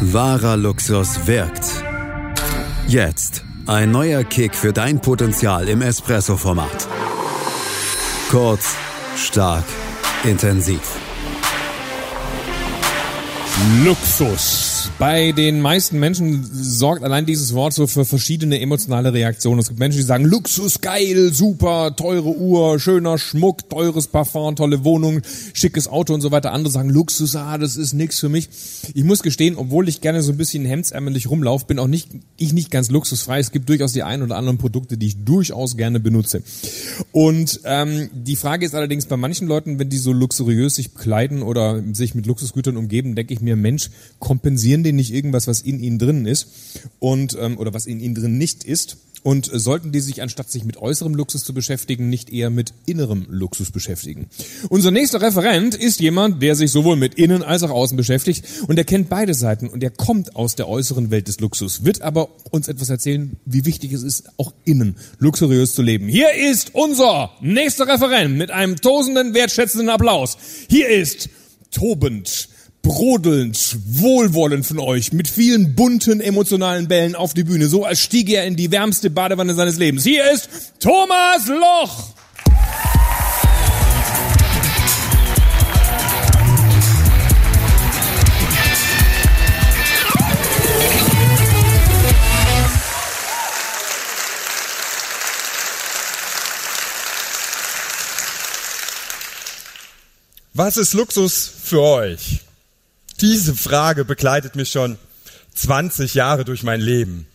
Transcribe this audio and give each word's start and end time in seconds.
Wahrer 0.00 0.58
Luxus 0.58 1.26
wirkt. 1.26 1.82
Jetzt 2.86 3.44
ein 3.66 3.90
neuer 3.90 4.24
Kick 4.24 4.54
für 4.54 4.72
dein 4.74 5.00
Potenzial 5.00 5.68
im 5.68 5.80
Espresso-Format. 5.80 6.86
Kurz, 8.30 8.74
stark, 9.16 9.64
intensiv. 10.24 10.82
Luxus. 13.84 14.75
Bei 14.98 15.32
den 15.32 15.60
meisten 15.60 16.00
Menschen 16.00 16.48
sorgt 16.50 17.04
allein 17.04 17.26
dieses 17.26 17.52
Wort 17.52 17.74
so 17.74 17.86
für 17.86 18.06
verschiedene 18.06 18.60
emotionale 18.60 19.12
Reaktionen. 19.12 19.60
Es 19.60 19.68
gibt 19.68 19.78
Menschen, 19.78 19.98
die 19.98 20.04
sagen, 20.04 20.24
Luxus, 20.24 20.80
geil, 20.80 21.34
super, 21.34 21.94
teure 21.94 22.34
Uhr, 22.34 22.80
schöner 22.80 23.18
Schmuck, 23.18 23.68
teures 23.68 24.06
Parfum, 24.06 24.56
tolle 24.56 24.84
Wohnung, 24.84 25.20
schickes 25.52 25.86
Auto 25.86 26.14
und 26.14 26.22
so 26.22 26.30
weiter. 26.30 26.52
Andere 26.52 26.72
sagen, 26.72 26.88
Luxus, 26.88 27.36
ah, 27.36 27.58
das 27.58 27.76
ist 27.76 27.92
nix 27.92 28.18
für 28.18 28.30
mich. 28.30 28.48
Ich 28.94 29.04
muss 29.04 29.22
gestehen, 29.22 29.56
obwohl 29.56 29.86
ich 29.88 30.00
gerne 30.00 30.22
so 30.22 30.32
ein 30.32 30.38
bisschen 30.38 30.64
hemdsärmelig 30.64 31.28
rumlaufe, 31.28 31.66
bin 31.66 31.78
auch 31.78 31.88
nicht, 31.88 32.08
ich 32.38 32.54
nicht 32.54 32.70
ganz 32.70 32.90
luxusfrei. 32.90 33.38
Es 33.38 33.52
gibt 33.52 33.68
durchaus 33.68 33.92
die 33.92 34.02
ein 34.02 34.22
oder 34.22 34.36
anderen 34.36 34.56
Produkte, 34.56 34.96
die 34.96 35.08
ich 35.08 35.24
durchaus 35.24 35.76
gerne 35.76 36.00
benutze. 36.00 36.42
Und 37.12 37.60
ähm, 37.64 38.08
die 38.14 38.36
Frage 38.36 38.64
ist 38.64 38.74
allerdings 38.74 39.04
bei 39.04 39.18
manchen 39.18 39.46
Leuten, 39.46 39.78
wenn 39.78 39.90
die 39.90 39.98
so 39.98 40.14
luxuriös 40.14 40.76
sich 40.76 40.94
kleiden 40.94 41.42
oder 41.42 41.82
sich 41.92 42.14
mit 42.14 42.24
Luxusgütern 42.24 42.78
umgeben, 42.78 43.14
denke 43.14 43.34
ich 43.34 43.42
mir, 43.42 43.56
Mensch, 43.56 43.90
kompensieren 44.18 44.75
denen 44.82 44.96
nicht 44.96 45.12
irgendwas, 45.12 45.46
was 45.46 45.60
in 45.60 45.80
ihnen 45.80 45.98
drinnen 45.98 46.26
ist 46.26 46.48
und 46.98 47.36
ähm, 47.40 47.58
oder 47.58 47.74
was 47.74 47.86
in 47.86 48.00
ihnen 48.00 48.14
drin 48.14 48.38
nicht 48.38 48.64
ist. 48.64 48.96
Und 49.26 49.52
äh, 49.52 49.58
sollten 49.58 49.90
die 49.90 49.98
sich, 49.98 50.22
anstatt 50.22 50.52
sich 50.52 50.64
mit 50.64 50.76
äußerem 50.76 51.12
Luxus 51.12 51.42
zu 51.42 51.52
beschäftigen, 51.52 52.08
nicht 52.08 52.32
eher 52.32 52.48
mit 52.48 52.72
innerem 52.86 53.26
Luxus 53.28 53.72
beschäftigen? 53.72 54.28
Unser 54.68 54.92
nächster 54.92 55.20
Referent 55.20 55.74
ist 55.74 55.98
jemand, 55.98 56.40
der 56.42 56.54
sich 56.54 56.70
sowohl 56.70 56.94
mit 56.94 57.14
innen 57.14 57.42
als 57.42 57.64
auch 57.64 57.70
außen 57.70 57.96
beschäftigt 57.96 58.44
und 58.68 58.78
er 58.78 58.84
kennt 58.84 59.08
beide 59.08 59.34
Seiten 59.34 59.68
und 59.68 59.82
er 59.82 59.90
kommt 59.90 60.36
aus 60.36 60.54
der 60.54 60.68
äußeren 60.68 61.10
Welt 61.10 61.26
des 61.26 61.40
Luxus, 61.40 61.84
wird 61.84 62.02
aber 62.02 62.28
uns 62.52 62.68
etwas 62.68 62.88
erzählen, 62.88 63.36
wie 63.44 63.64
wichtig 63.64 63.92
es 63.92 64.04
ist, 64.04 64.30
auch 64.36 64.52
innen 64.64 64.94
luxuriös 65.18 65.74
zu 65.74 65.82
leben. 65.82 66.06
Hier 66.06 66.32
ist 66.32 66.76
unser 66.76 67.30
nächster 67.40 67.88
Referent 67.88 68.36
mit 68.36 68.52
einem 68.52 68.76
tosenden, 68.76 69.34
wertschätzenden 69.34 69.88
Applaus. 69.88 70.38
Hier 70.68 70.88
ist 70.88 71.30
tobend, 71.72 72.48
brodelnd, 72.86 73.78
wohlwollend 73.84 74.64
von 74.64 74.78
euch, 74.78 75.12
mit 75.12 75.26
vielen 75.26 75.74
bunten 75.74 76.20
emotionalen 76.20 76.86
Bällen 76.86 77.16
auf 77.16 77.34
die 77.34 77.42
Bühne, 77.42 77.66
so 77.66 77.84
als 77.84 77.98
stiege 77.98 78.36
er 78.36 78.46
in 78.46 78.54
die 78.54 78.70
wärmste 78.70 79.10
Badewanne 79.10 79.54
seines 79.54 79.76
Lebens. 79.76 80.04
Hier 80.04 80.30
ist 80.30 80.48
Thomas 80.78 81.48
Loch! 81.48 82.14
Was 100.54 100.78
ist 100.78 100.94
Luxus 100.94 101.50
für 101.62 101.82
euch? 101.82 102.45
Diese 103.20 103.54
Frage 103.54 104.04
begleitet 104.04 104.56
mich 104.56 104.70
schon 104.70 104.98
20 105.54 106.14
Jahre 106.14 106.44
durch 106.44 106.62
mein 106.62 106.80
Leben. 106.80 107.26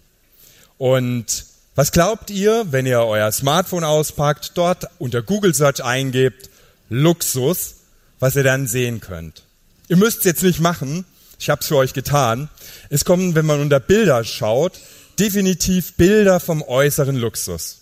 Und 0.78 1.46
was 1.76 1.92
glaubt 1.92 2.30
ihr, 2.30 2.66
wenn 2.72 2.86
ihr 2.86 3.00
euer 3.00 3.32
Smartphone 3.32 3.84
auspackt, 3.84 4.52
dort 4.56 4.86
unter 5.00 5.22
Google 5.22 5.56
Search 5.56 5.84
eingebt, 5.84 6.50
Luxus, 6.90 7.76
was 8.20 8.36
ihr 8.36 8.44
dann 8.44 8.68
sehen 8.68 9.00
könnt? 9.00 9.44
Ihr 9.88 9.98
müsst 9.98 10.20
es 10.20 10.26
jetzt 10.26 10.44
nicht 10.44 10.60
machen, 10.60 11.06
ich 11.40 11.50
habe 11.50 11.62
es 11.62 11.68
für 11.68 11.78
euch 11.78 11.94
getan. 11.94 12.50
Es 12.90 13.04
kommen, 13.04 13.34
wenn 13.34 13.48
man 13.48 13.62
unter 13.62 13.80
Bilder 13.80 14.24
schaut, 14.24 14.80
definitiv 15.18 15.94
Bilder 15.94 16.40
vom 16.40 16.62
äußeren 16.62 17.16
Luxus. 17.16 17.80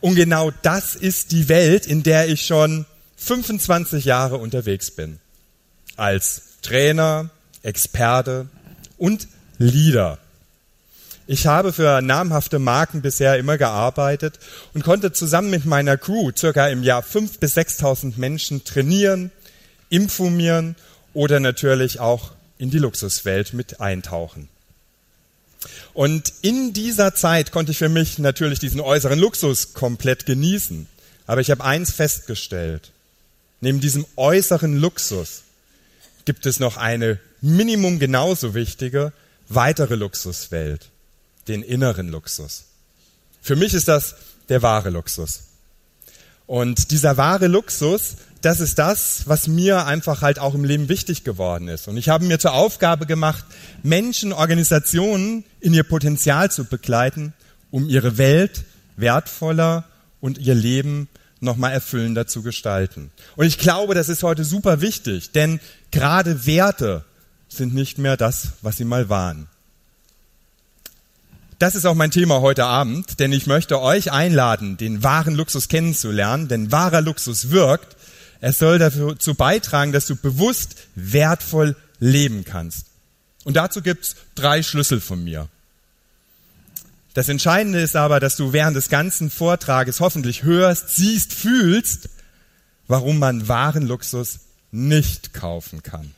Und 0.00 0.14
genau 0.14 0.50
das 0.62 0.94
ist 0.94 1.32
die 1.32 1.48
Welt, 1.48 1.86
in 1.86 2.02
der 2.02 2.28
ich 2.28 2.44
schon 2.44 2.84
25 3.16 4.04
Jahre 4.04 4.36
unterwegs 4.36 4.90
bin. 4.90 5.20
Als 5.96 6.42
Trainer, 6.60 7.30
Experte 7.68 8.48
und 8.96 9.28
Leader. 9.58 10.18
Ich 11.26 11.46
habe 11.46 11.74
für 11.74 12.00
namhafte 12.00 12.58
Marken 12.58 13.02
bisher 13.02 13.36
immer 13.36 13.58
gearbeitet 13.58 14.38
und 14.72 14.82
konnte 14.82 15.12
zusammen 15.12 15.50
mit 15.50 15.66
meiner 15.66 15.98
Crew 15.98 16.30
circa 16.34 16.68
im 16.68 16.82
Jahr 16.82 17.02
5.000 17.02 17.38
bis 17.38 17.56
6.000 17.56 18.14
Menschen 18.16 18.64
trainieren, 18.64 19.30
informieren 19.90 20.74
oder 21.12 21.38
natürlich 21.38 22.00
auch 22.00 22.32
in 22.56 22.70
die 22.70 22.78
Luxuswelt 22.78 23.52
mit 23.52 23.80
eintauchen. 23.80 24.48
Und 25.92 26.32
in 26.40 26.72
dieser 26.72 27.14
Zeit 27.14 27.52
konnte 27.52 27.72
ich 27.72 27.78
für 27.78 27.90
mich 27.90 28.18
natürlich 28.18 28.58
diesen 28.58 28.80
äußeren 28.80 29.18
Luxus 29.18 29.74
komplett 29.74 30.24
genießen. 30.24 30.86
Aber 31.26 31.42
ich 31.42 31.50
habe 31.50 31.64
eins 31.64 31.92
festgestellt. 31.92 32.92
Neben 33.60 33.80
diesem 33.80 34.06
äußeren 34.16 34.78
Luxus 34.78 35.42
gibt 36.28 36.44
es 36.44 36.60
noch 36.60 36.76
eine 36.76 37.18
Minimum 37.40 37.98
genauso 37.98 38.52
wichtige 38.52 39.14
weitere 39.48 39.94
Luxuswelt, 39.94 40.90
den 41.48 41.62
inneren 41.62 42.10
Luxus. 42.10 42.66
Für 43.40 43.56
mich 43.56 43.72
ist 43.72 43.88
das 43.88 44.14
der 44.50 44.60
wahre 44.60 44.90
Luxus. 44.90 45.44
Und 46.46 46.90
dieser 46.90 47.16
wahre 47.16 47.46
Luxus, 47.46 48.16
das 48.42 48.60
ist 48.60 48.78
das, 48.78 49.22
was 49.24 49.48
mir 49.48 49.86
einfach 49.86 50.20
halt 50.20 50.38
auch 50.38 50.54
im 50.54 50.64
Leben 50.64 50.90
wichtig 50.90 51.24
geworden 51.24 51.66
ist. 51.66 51.88
Und 51.88 51.96
ich 51.96 52.10
habe 52.10 52.26
mir 52.26 52.38
zur 52.38 52.52
Aufgabe 52.52 53.06
gemacht, 53.06 53.46
Menschen, 53.82 54.34
Organisationen 54.34 55.44
in 55.60 55.72
ihr 55.72 55.84
Potenzial 55.84 56.50
zu 56.50 56.66
begleiten, 56.66 57.32
um 57.70 57.88
ihre 57.88 58.18
Welt 58.18 58.64
wertvoller 58.98 59.84
und 60.20 60.36
ihr 60.36 60.54
Leben 60.54 61.08
nochmal 61.40 61.72
erfüllender 61.72 62.26
zu 62.26 62.42
gestalten. 62.42 63.10
Und 63.36 63.46
ich 63.46 63.58
glaube, 63.58 63.94
das 63.94 64.08
ist 64.08 64.22
heute 64.22 64.44
super 64.44 64.80
wichtig, 64.80 65.32
denn 65.32 65.60
gerade 65.90 66.46
Werte 66.46 67.04
sind 67.48 67.74
nicht 67.74 67.98
mehr 67.98 68.16
das, 68.16 68.52
was 68.62 68.76
sie 68.76 68.84
mal 68.84 69.08
waren. 69.08 69.48
Das 71.58 71.74
ist 71.74 71.86
auch 71.86 71.94
mein 71.94 72.12
Thema 72.12 72.40
heute 72.40 72.66
Abend, 72.66 73.18
denn 73.18 73.32
ich 73.32 73.46
möchte 73.48 73.80
euch 73.80 74.12
einladen, 74.12 74.76
den 74.76 75.02
wahren 75.02 75.34
Luxus 75.34 75.68
kennenzulernen, 75.68 76.46
denn 76.46 76.70
wahrer 76.70 77.00
Luxus 77.00 77.50
wirkt. 77.50 77.96
Es 78.40 78.58
soll 78.58 78.78
dazu 78.78 79.34
beitragen, 79.34 79.90
dass 79.90 80.06
du 80.06 80.14
bewusst 80.14 80.76
wertvoll 80.94 81.74
leben 81.98 82.44
kannst. 82.44 82.86
Und 83.42 83.56
dazu 83.56 83.82
gibt's 83.82 84.14
drei 84.36 84.62
Schlüssel 84.62 85.00
von 85.00 85.24
mir. 85.24 85.48
Das 87.14 87.28
Entscheidende 87.28 87.80
ist 87.80 87.96
aber, 87.96 88.20
dass 88.20 88.36
du 88.36 88.52
während 88.52 88.76
des 88.76 88.88
ganzen 88.88 89.28
Vortrages 89.28 89.98
hoffentlich 89.98 90.44
hörst, 90.44 90.94
siehst, 90.94 91.32
fühlst, 91.32 92.08
warum 92.86 93.18
man 93.18 93.48
wahren 93.48 93.88
Luxus 93.88 94.38
nicht 94.70 95.34
kaufen 95.34 95.82
kann. 95.82 96.14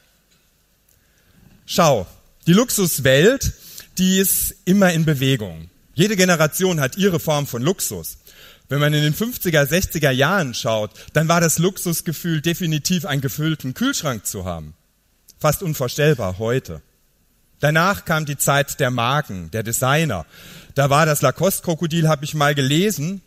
Schau, 1.67 2.07
die 2.47 2.53
Luxuswelt, 2.53 3.53
die 3.99 4.19
ist 4.19 4.55
immer 4.65 4.93
in 4.93 5.05
Bewegung. 5.05 5.71
Jede 5.95 6.17
Generation 6.17 6.81
hat 6.81 6.97
ihre 6.97 7.21
Form 7.21 7.47
von 7.47 7.63
Luxus. 7.63 8.19
Wenn 8.69 8.81
man 8.81 8.95
in 8.95 9.03
den 9.03 9.15
50er, 9.15 9.65
60er 9.65 10.11
Jahren 10.11 10.55
schaut, 10.55 10.93
dann 11.13 11.29
war 11.29 11.41
das 11.41 11.59
Luxusgefühl 11.59 12.41
definitiv 12.41 13.05
einen 13.05 13.21
gefüllten 13.21 13.75
Kühlschrank 13.75 14.27
zu 14.27 14.45
haben. 14.45 14.75
Fast 15.39 15.63
unvorstellbar 15.63 16.39
heute. 16.39 16.81
Danach 17.61 18.05
kam 18.05 18.25
die 18.25 18.39
Zeit 18.39 18.81
der 18.81 18.91
Marken, 18.91 19.51
der 19.51 19.63
Designer. 19.63 20.25
Da 20.75 20.89
war 20.89 21.05
das 21.05 21.21
Lacoste-Krokodil, 21.21 22.09
habe 22.09 22.25
ich 22.25 22.35
mal 22.35 22.55
gelesen, 22.55 23.21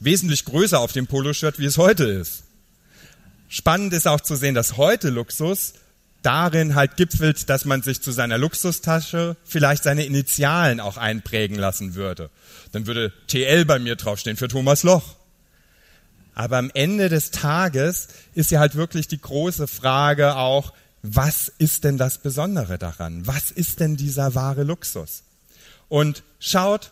wesentlich 0.00 0.44
größer 0.44 0.80
auf 0.80 0.92
dem 0.92 1.06
Poloshirt, 1.06 1.58
wie 1.58 1.66
es 1.66 1.78
heute 1.78 2.04
ist. 2.04 2.45
Spannend 3.48 3.92
ist 3.92 4.06
auch 4.06 4.20
zu 4.20 4.36
sehen, 4.36 4.54
dass 4.54 4.76
heute 4.76 5.10
Luxus 5.10 5.74
darin 6.22 6.74
halt 6.74 6.96
gipfelt, 6.96 7.48
dass 7.48 7.64
man 7.64 7.82
sich 7.82 8.02
zu 8.02 8.10
seiner 8.10 8.38
Luxustasche 8.38 9.36
vielleicht 9.44 9.84
seine 9.84 10.04
Initialen 10.04 10.80
auch 10.80 10.96
einprägen 10.96 11.56
lassen 11.56 11.94
würde. 11.94 12.30
Dann 12.72 12.86
würde 12.86 13.12
TL 13.28 13.64
bei 13.64 13.78
mir 13.78 13.94
draufstehen 13.94 14.36
für 14.36 14.48
Thomas 14.48 14.82
Loch. 14.82 15.14
Aber 16.34 16.58
am 16.58 16.70
Ende 16.74 17.08
des 17.08 17.30
Tages 17.30 18.08
ist 18.34 18.50
ja 18.50 18.60
halt 18.60 18.74
wirklich 18.74 19.08
die 19.08 19.20
große 19.20 19.68
Frage 19.68 20.36
auch, 20.36 20.72
was 21.02 21.48
ist 21.58 21.84
denn 21.84 21.96
das 21.96 22.18
Besondere 22.18 22.78
daran? 22.78 23.26
Was 23.26 23.52
ist 23.52 23.78
denn 23.78 23.96
dieser 23.96 24.34
wahre 24.34 24.64
Luxus? 24.64 25.22
Und 25.88 26.24
schaut, 26.40 26.90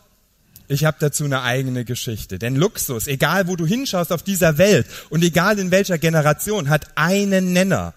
ich 0.67 0.85
habe 0.85 0.97
dazu 0.99 1.25
eine 1.25 1.41
eigene 1.41 1.85
Geschichte. 1.85 2.39
Denn 2.39 2.55
Luxus, 2.55 3.07
egal 3.07 3.47
wo 3.47 3.55
du 3.55 3.65
hinschaust 3.65 4.11
auf 4.11 4.23
dieser 4.23 4.57
Welt 4.57 4.87
und 5.09 5.23
egal 5.23 5.59
in 5.59 5.71
welcher 5.71 5.97
Generation, 5.97 6.69
hat 6.69 6.97
einen 6.97 7.53
Nenner. 7.53 7.93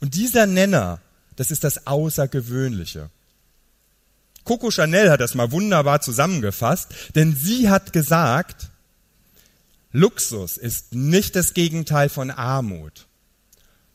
Und 0.00 0.14
dieser 0.14 0.46
Nenner, 0.46 1.00
das 1.36 1.50
ist 1.50 1.64
das 1.64 1.86
Außergewöhnliche. 1.86 3.10
Coco 4.44 4.70
Chanel 4.70 5.10
hat 5.10 5.20
das 5.20 5.34
mal 5.34 5.52
wunderbar 5.52 6.00
zusammengefasst, 6.00 6.94
denn 7.14 7.34
sie 7.34 7.70
hat 7.70 7.92
gesagt, 7.92 8.68
Luxus 9.92 10.56
ist 10.56 10.92
nicht 10.92 11.36
das 11.36 11.54
Gegenteil 11.54 12.08
von 12.08 12.30
Armut. 12.30 13.06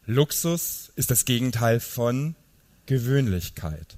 Luxus 0.06 0.92
ist 0.96 1.12
das 1.12 1.26
Gegenteil 1.26 1.80
von 1.80 2.36
Gewöhnlichkeit. 2.88 3.98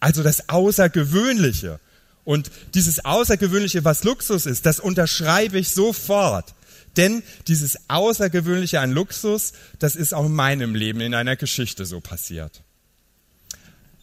Also 0.00 0.22
das 0.22 0.48
Außergewöhnliche. 0.48 1.80
Und 2.28 2.50
dieses 2.74 3.06
Außergewöhnliche, 3.06 3.86
was 3.86 4.04
Luxus 4.04 4.44
ist, 4.44 4.66
das 4.66 4.80
unterschreibe 4.80 5.58
ich 5.58 5.70
sofort. 5.70 6.52
Denn 6.98 7.22
dieses 7.46 7.78
Außergewöhnliche 7.88 8.80
an 8.80 8.92
Luxus, 8.92 9.54
das 9.78 9.96
ist 9.96 10.12
auch 10.12 10.26
in 10.26 10.34
meinem 10.34 10.74
Leben 10.74 11.00
in 11.00 11.14
einer 11.14 11.36
Geschichte 11.36 11.86
so 11.86 12.00
passiert. 12.00 12.60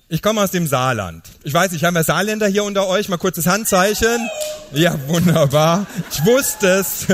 Ich 0.10 0.24
komme 0.24 0.42
aus 0.42 0.50
dem 0.50 0.66
Saarland. 0.66 1.30
Ich 1.44 1.54
weiß 1.54 1.72
nicht, 1.72 1.84
haben 1.84 1.94
wir 1.94 2.04
Saarländer 2.04 2.48
hier 2.48 2.64
unter 2.64 2.88
euch? 2.88 3.10
Mal 3.10 3.18
kurzes 3.18 3.46
Handzeichen. 3.46 4.28
Ja, 4.74 4.98
wunderbar. 5.08 5.86
Ich 6.12 6.26
wusste 6.26 6.68
es. 6.80 7.06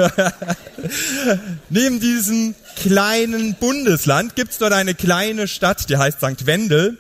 Neben 1.70 2.00
diesem 2.00 2.56
kleinen 2.78 3.56
Bundesland 3.56 4.38
gibt 4.38 4.52
es 4.52 4.60
dort 4.60 4.72
eine 4.72 4.96
kleine 4.96 5.50
Stadt, 5.50 5.90
die 5.90 5.98
heißt 5.98 6.20
St. 6.20 6.46
Wendel. 6.46 6.98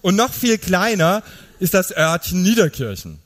Und 0.00 0.16
noch 0.16 0.32
viel 0.32 0.56
kleiner 0.56 1.22
ist 1.58 1.74
das 1.74 1.94
Örtchen 1.94 2.42
Niederkirchen. 2.42 3.18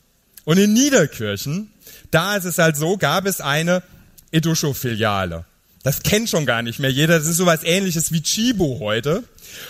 Und 0.45 0.59
in 0.59 0.73
Niederkirchen, 0.73 1.71
da 2.11 2.37
ist 2.37 2.45
es 2.45 2.59
halt 2.59 2.77
so, 2.77 2.97
gab 2.97 3.27
es 3.27 3.41
eine 3.41 3.83
Eduscho-Filiale. 4.31 5.45
Das 5.83 6.03
kennt 6.03 6.31
schon 6.31 6.47
gar 6.47 6.63
nicht 6.63 6.79
mehr 6.79 6.91
jeder. 6.91 7.19
Das 7.19 7.29
ist 7.29 7.37
sowas 7.37 7.61
ähnliches 7.63 8.13
wie 8.13 8.23
Chibo 8.23 8.79
heute. 8.81 9.23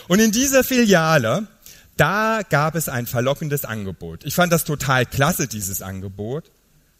Und 0.09 0.21
in 0.21 0.31
dieser 0.31 0.63
Filiale, 0.63 1.47
da 1.97 2.43
gab 2.49 2.75
es 2.75 2.89
ein 2.89 3.07
verlockendes 3.07 3.65
Angebot. 3.65 4.25
Ich 4.25 4.35
fand 4.35 4.53
das 4.53 4.65
total 4.65 5.07
klasse, 5.07 5.49
dieses 5.49 5.83
Angebot. 5.83 6.51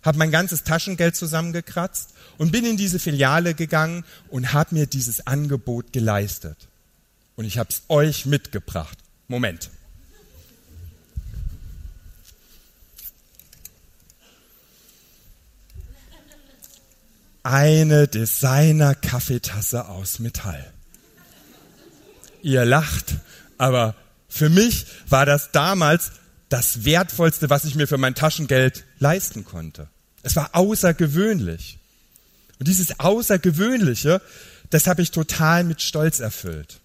Habe 0.03 0.19
mein 0.19 0.31
ganzes 0.31 0.65
Taschengeld 0.65 1.17
zusammengekratzt 1.17 2.11
und 2.39 2.53
bin 2.53 2.65
in 2.67 2.77
diese 2.77 2.99
Filiale 2.99 3.55
gegangen 3.55 4.05
und 4.29 4.53
habe 4.53 4.75
mir 4.75 4.87
dieses 4.87 5.27
Angebot 5.27 5.93
geleistet. 5.93 6.57
Und 7.37 7.45
ich 7.45 7.59
habe 7.59 7.71
es 7.71 7.83
euch 7.89 8.27
mitgebracht. 8.27 8.99
Moment. 9.29 9.71
Eine 17.45 18.09
Designer-Kaffeetasse 18.09 19.87
aus 19.87 20.19
Metall. 20.19 20.73
Ihr 22.43 22.65
lacht, 22.65 23.17
aber 23.59 23.95
für 24.29 24.49
mich 24.49 24.87
war 25.09 25.27
das 25.27 25.53
damals 25.53 26.13
das 26.49 26.85
Wertvollste, 26.85 27.51
was 27.51 27.65
ich 27.65 27.75
mir 27.75 27.87
für 27.87 27.99
mein 27.99 28.15
Taschengeld 28.15 28.85
leisten 28.99 29.45
konnte. 29.45 29.89
Es 30.23 30.37
war 30.37 30.51
außergewöhnlich. 30.53 31.79
Und 32.59 32.69
dieses 32.69 32.99
Außergewöhnliche, 32.99 34.21
das 34.71 34.87
habe 34.87 35.03
ich 35.03 35.11
total 35.11 35.65
mit 35.65 35.83
Stolz 35.83 36.21
erfüllt. 36.21 36.81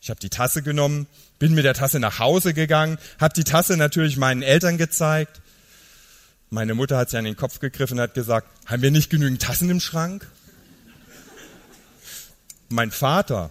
Ich 0.00 0.10
habe 0.10 0.20
die 0.20 0.30
Tasse 0.30 0.62
genommen, 0.62 1.06
bin 1.38 1.54
mit 1.54 1.64
der 1.64 1.74
Tasse 1.74 2.00
nach 2.00 2.18
Hause 2.18 2.54
gegangen, 2.54 2.98
habe 3.20 3.34
die 3.34 3.44
Tasse 3.44 3.76
natürlich 3.76 4.16
meinen 4.16 4.42
Eltern 4.42 4.78
gezeigt 4.78 5.40
meine 6.54 6.74
Mutter 6.74 6.96
hat 6.96 7.10
sich 7.10 7.18
an 7.18 7.24
den 7.24 7.36
Kopf 7.36 7.58
gegriffen 7.58 7.98
und 7.98 8.02
hat 8.02 8.14
gesagt, 8.14 8.48
haben 8.66 8.80
wir 8.80 8.92
nicht 8.92 9.10
genügend 9.10 9.42
Tassen 9.42 9.68
im 9.70 9.80
Schrank? 9.80 10.26
Mein 12.68 12.92
Vater, 12.92 13.50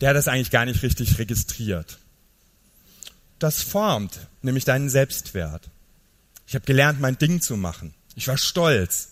der 0.00 0.10
hat 0.10 0.16
das 0.16 0.26
eigentlich 0.26 0.50
gar 0.50 0.64
nicht 0.64 0.82
richtig 0.82 1.18
registriert. 1.18 1.98
Das 3.38 3.62
formt 3.62 4.26
nämlich 4.40 4.64
deinen 4.64 4.88
Selbstwert. 4.88 5.68
Ich 6.46 6.54
habe 6.54 6.64
gelernt, 6.64 7.00
mein 7.00 7.18
Ding 7.18 7.40
zu 7.40 7.56
machen. 7.56 7.92
Ich 8.14 8.28
war 8.28 8.38
stolz. 8.38 9.10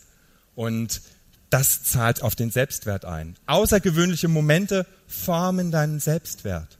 Und 0.54 1.02
das 1.50 1.82
zahlt 1.84 2.22
auf 2.22 2.34
den 2.34 2.50
Selbstwert 2.50 3.04
ein. 3.04 3.36
Außergewöhnliche 3.46 4.28
Momente 4.28 4.86
formen 5.06 5.70
deinen 5.70 6.00
Selbstwert. 6.00 6.78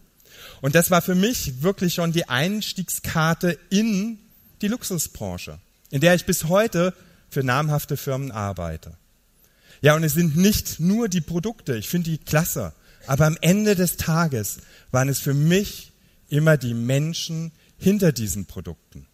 Und 0.60 0.74
das 0.74 0.90
war 0.90 1.02
für 1.02 1.14
mich 1.14 1.62
wirklich 1.62 1.94
schon 1.94 2.12
die 2.12 2.28
Einstiegskarte 2.28 3.58
in 3.68 4.18
die 4.62 4.68
Luxusbranche, 4.68 5.58
in 5.90 6.00
der 6.00 6.14
ich 6.14 6.26
bis 6.26 6.44
heute 6.44 6.94
für 7.28 7.42
namhafte 7.42 7.96
Firmen 7.96 8.30
arbeite. 8.30 8.96
Ja, 9.82 9.94
und 9.94 10.04
es 10.04 10.14
sind 10.14 10.36
nicht 10.36 10.80
nur 10.80 11.08
die 11.08 11.20
Produkte, 11.20 11.76
ich 11.76 11.88
finde 11.88 12.10
die 12.10 12.18
klasse, 12.18 12.72
aber 13.06 13.26
am 13.26 13.38
Ende 13.40 13.74
des 13.74 13.96
Tages 13.96 14.58
waren 14.90 15.08
es 15.08 15.20
für 15.20 15.34
mich 15.34 15.92
immer 16.28 16.56
die 16.56 16.74
Menschen 16.74 17.52
hinter 17.78 18.12
diesen 18.12 18.44
Produkten. 18.44 19.06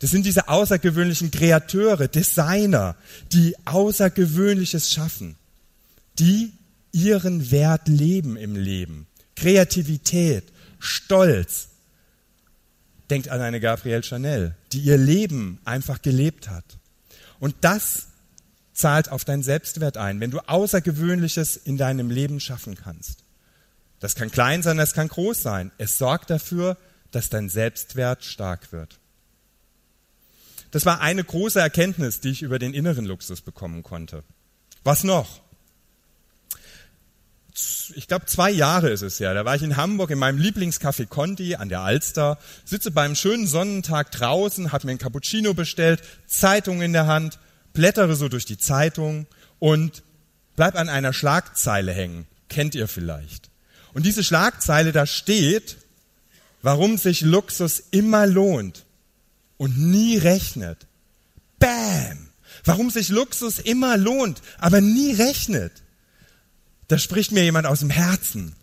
Das 0.00 0.10
sind 0.10 0.26
diese 0.26 0.48
außergewöhnlichen 0.48 1.30
Kreateure, 1.30 2.08
Designer, 2.08 2.96
die 3.32 3.54
Außergewöhnliches 3.64 4.90
schaffen, 4.90 5.36
die 6.18 6.52
ihren 6.92 7.50
Wert 7.50 7.88
leben 7.88 8.36
im 8.36 8.56
Leben. 8.56 9.06
Kreativität, 9.36 10.44
Stolz, 10.78 11.68
Denkt 13.10 13.28
an 13.28 13.40
eine 13.40 13.60
Gabrielle 13.60 14.02
Chanel, 14.02 14.54
die 14.72 14.80
ihr 14.80 14.96
Leben 14.96 15.60
einfach 15.64 16.00
gelebt 16.00 16.48
hat. 16.48 16.64
Und 17.38 17.54
das 17.60 18.08
zahlt 18.72 19.10
auf 19.10 19.24
deinen 19.24 19.42
Selbstwert 19.42 19.96
ein, 19.96 20.20
wenn 20.20 20.30
du 20.30 20.40
Außergewöhnliches 20.40 21.56
in 21.56 21.76
deinem 21.76 22.10
Leben 22.10 22.40
schaffen 22.40 22.74
kannst. 22.74 23.24
Das 24.00 24.14
kann 24.14 24.30
klein 24.30 24.62
sein, 24.62 24.76
das 24.76 24.94
kann 24.94 25.08
groß 25.08 25.40
sein. 25.42 25.70
Es 25.78 25.98
sorgt 25.98 26.30
dafür, 26.30 26.76
dass 27.10 27.30
dein 27.30 27.48
Selbstwert 27.48 28.24
stark 28.24 28.72
wird. 28.72 28.98
Das 30.72 30.84
war 30.84 31.00
eine 31.00 31.22
große 31.22 31.60
Erkenntnis, 31.60 32.20
die 32.20 32.30
ich 32.30 32.42
über 32.42 32.58
den 32.58 32.74
inneren 32.74 33.04
Luxus 33.04 33.40
bekommen 33.40 33.84
konnte. 33.84 34.24
Was 34.82 35.04
noch? 35.04 35.40
Ich 37.94 38.08
glaube, 38.08 38.26
zwei 38.26 38.50
Jahre 38.50 38.90
ist 38.90 39.02
es 39.02 39.18
ja. 39.18 39.32
Da 39.32 39.44
war 39.44 39.54
ich 39.54 39.62
in 39.62 39.76
Hamburg 39.76 40.10
in 40.10 40.18
meinem 40.18 40.38
Lieblingscafé 40.38 41.06
Conti 41.06 41.54
an 41.54 41.68
der 41.68 41.80
Alster, 41.80 42.38
sitze 42.64 42.90
beim 42.90 43.14
schönen 43.14 43.46
Sonnentag 43.46 44.10
draußen, 44.10 44.72
habe 44.72 44.86
mir 44.86 44.92
ein 44.92 44.98
Cappuccino 44.98 45.54
bestellt, 45.54 46.02
Zeitung 46.26 46.82
in 46.82 46.92
der 46.92 47.06
Hand, 47.06 47.38
blättere 47.72 48.16
so 48.16 48.28
durch 48.28 48.44
die 48.44 48.58
Zeitung 48.58 49.26
und 49.60 50.02
bleib 50.56 50.74
an 50.74 50.88
einer 50.88 51.12
Schlagzeile 51.12 51.92
hängen. 51.92 52.26
Kennt 52.48 52.74
ihr 52.74 52.88
vielleicht. 52.88 53.50
Und 53.92 54.04
diese 54.04 54.24
Schlagzeile, 54.24 54.90
da 54.90 55.06
steht, 55.06 55.76
warum 56.62 56.98
sich 56.98 57.20
Luxus 57.20 57.82
immer 57.92 58.26
lohnt 58.26 58.84
und 59.58 59.78
nie 59.78 60.18
rechnet. 60.18 60.86
Bam! 61.60 62.28
Warum 62.64 62.90
sich 62.90 63.10
Luxus 63.10 63.58
immer 63.58 63.96
lohnt, 63.96 64.40
aber 64.58 64.80
nie 64.80 65.12
rechnet 65.12 65.83
da 66.94 66.98
spricht 66.98 67.32
mir 67.32 67.42
jemand 67.42 67.66
aus 67.66 67.80
dem 67.80 67.90
Herzen. 67.90 68.54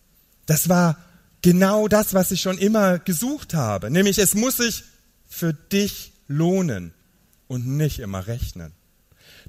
Das 0.45 0.69
war 0.69 0.97
genau 1.41 1.89
das, 1.89 2.13
was 2.13 2.31
ich 2.31 2.39
schon 2.39 2.57
immer 2.57 2.97
gesucht 2.97 3.53
habe. 3.53 3.91
Nämlich, 3.91 4.19
es 4.19 4.35
muss 4.35 4.55
sich 4.55 4.85
für 5.27 5.53
dich 5.53 6.13
lohnen 6.29 6.93
und 7.49 7.67
nicht 7.67 7.99
immer 7.99 8.27
rechnen. 8.27 8.71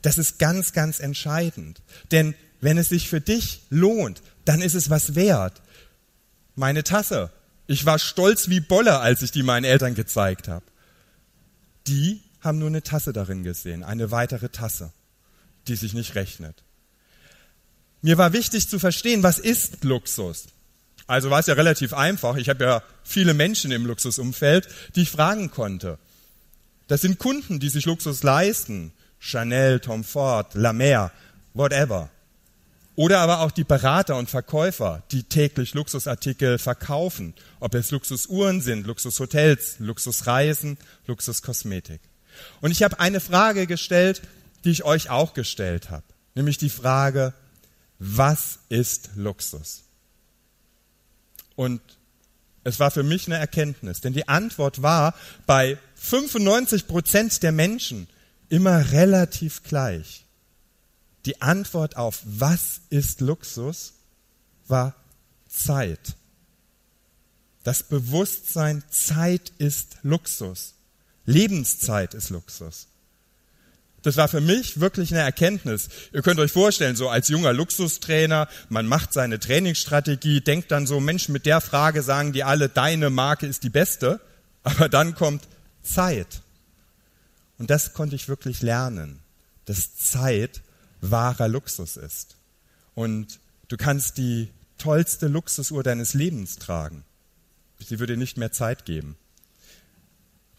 Das 0.02 0.18
ist 0.18 0.40
ganz, 0.40 0.72
ganz 0.72 0.98
entscheidend. 0.98 1.80
Denn 2.10 2.34
wenn 2.60 2.76
es 2.76 2.88
sich 2.88 3.08
für 3.08 3.20
dich 3.20 3.62
lohnt, 3.70 4.20
dann 4.44 4.60
ist 4.60 4.74
es 4.74 4.90
was 4.90 5.14
wert. 5.14 5.62
Meine 6.56 6.82
Tasse. 6.82 7.30
Ich 7.68 7.86
war 7.86 8.00
stolz 8.00 8.48
wie 8.48 8.58
Bolle, 8.58 8.98
als 8.98 9.22
ich 9.22 9.30
die 9.30 9.44
meinen 9.44 9.62
Eltern 9.62 9.94
gezeigt 9.94 10.48
habe. 10.48 10.66
Die 11.86 12.20
haben 12.40 12.58
nur 12.58 12.66
eine 12.66 12.82
Tasse 12.82 13.12
darin 13.12 13.44
gesehen, 13.44 13.84
eine 13.84 14.10
weitere 14.10 14.48
Tasse, 14.48 14.92
die 15.68 15.76
sich 15.76 15.94
nicht 15.94 16.16
rechnet. 16.16 16.64
Mir 18.02 18.18
war 18.18 18.32
wichtig 18.32 18.68
zu 18.68 18.78
verstehen, 18.78 19.23
was 19.23 19.38
ist 19.38 19.85
Luxus? 19.85 20.47
Also 21.06 21.30
war 21.30 21.40
es 21.40 21.47
ja 21.47 21.54
relativ 21.54 21.92
einfach. 21.92 22.37
Ich 22.37 22.49
habe 22.49 22.64
ja 22.64 22.82
viele 23.04 23.32
Menschen 23.32 23.71
im 23.71 23.87
Luxusumfeld, 23.87 24.68
die 24.97 25.02
ich 25.02 25.11
fragen 25.11 25.50
konnte. 25.50 25.99
Das 26.88 27.00
sind 27.00 27.18
Kunden, 27.18 27.61
die 27.61 27.68
sich 27.68 27.87
Luxus 27.87 28.23
leisten. 28.23 28.92
Chanel, 29.18 29.78
Tom 29.78 30.02
Ford, 30.02 30.54
La 30.54 30.73
Mer, 30.73 31.12
whatever. 31.54 32.11
Oder 32.97 33.21
aber 33.21 33.40
auch 33.40 33.52
die 33.52 33.64
Berater 33.64 34.16
und 34.16 34.28
Verkäufer, 34.28 35.02
die 35.12 35.23
täglich 35.23 35.75
Luxusartikel 35.75 36.59
verkaufen. 36.59 37.35
Ob 37.61 37.75
es 37.75 37.90
Luxusuhren 37.90 38.61
sind, 38.61 38.87
Luxushotels, 38.87 39.76
Luxusreisen, 39.78 40.76
Luxuskosmetik. 41.06 42.00
Und 42.61 42.73
ich 42.73 42.82
habe 42.82 43.00
eine 43.00 43.21
Frage 43.21 43.66
gestellt, 43.66 44.23
die 44.64 44.71
ich 44.71 44.85
euch 44.85 45.09
auch 45.09 45.35
gestellt 45.35 45.90
habe. 45.90 46.04
Nämlich 46.35 46.59
die 46.59 46.68
Frage, 46.71 47.32
was 48.04 48.59
ist 48.68 49.11
Luxus? 49.14 49.85
Und 51.54 51.80
es 52.64 52.80
war 52.80 52.90
für 52.90 53.04
mich 53.04 53.26
eine 53.26 53.37
Erkenntnis, 53.37 54.00
denn 54.00 54.12
die 54.12 54.26
Antwort 54.26 54.82
war 54.82 55.14
bei 55.47 55.78
95 55.94 56.88
Prozent 56.88 57.42
der 57.44 57.52
Menschen 57.52 58.09
immer 58.49 58.90
relativ 58.90 59.62
gleich. 59.62 60.26
Die 61.26 61.40
Antwort 61.40 61.97
auf 61.97 62.23
was 62.25 62.80
ist 62.90 63.21
Luxus 63.21 63.94
war 64.66 64.97
Zeit. 65.49 66.16
Das 67.62 67.85
Bewusstsein, 67.85 68.82
Zeit 68.90 69.52
ist 69.59 69.99
Luxus. 70.02 70.75
Lebenszeit 71.25 72.14
ist 72.14 72.30
Luxus. 72.30 72.88
Das 74.02 74.16
war 74.16 74.28
für 74.28 74.40
mich 74.40 74.80
wirklich 74.80 75.12
eine 75.12 75.23
Erkenntnis. 75.23 75.88
Ihr 76.12 76.23
könnt 76.23 76.40
euch 76.40 76.50
vorstellen, 76.50 76.97
so 76.97 77.09
als 77.09 77.28
junger 77.28 77.52
Luxustrainer, 77.52 78.49
man 78.68 78.87
macht 78.87 79.12
seine 79.12 79.38
Trainingsstrategie, 79.38 80.40
denkt 80.40 80.73
dann 80.73 80.87
so, 80.87 80.99
Mensch, 80.99 81.28
mit 81.28 81.47
der 81.47 81.61
Frage 81.61 82.02
sagen 82.02 82.32
die 82.32 82.42
alle, 82.42 82.68
deine 82.68 83.11
Marke 83.11 83.47
ist 83.47 83.62
die 83.62 83.71
beste. 83.71 84.21
Aber 84.64 84.88
dann 84.88 85.14
kommt 85.14 85.44
Zeit. 85.82 86.42
Und 87.59 87.71
das 87.71 87.94
konnte 87.94 88.16
ich 88.16 88.28
wirklich 88.28 88.62
lernen, 88.62 89.21
dass 89.66 89.97
Zeit 89.97 90.62
wahrer 91.00 91.49
Luxus 91.49 91.97
ist. 91.97 92.37
Und 92.94 93.38
du 93.68 93.76
kannst 93.76 94.18
die 94.18 94.49
tollste 94.78 95.28
Luxusuhr 95.28 95.82
deines 95.82 96.14
Lebens 96.14 96.56
tragen. 96.56 97.04
Sie 97.78 97.99
würde 97.99 98.16
nicht 98.16 98.37
mehr 98.37 98.52
Zeit 98.52 98.85
geben. 98.85 99.16